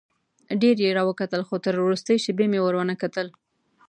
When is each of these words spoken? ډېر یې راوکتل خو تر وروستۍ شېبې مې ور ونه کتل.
ډېر 0.61 0.75
یې 0.85 0.95
راوکتل 0.99 1.41
خو 1.47 1.55
تر 1.65 1.73
وروستۍ 1.85 2.17
شېبې 2.23 2.45
مې 2.51 2.59
ور 2.61 2.73
ونه 2.77 2.95
کتل. 3.01 3.27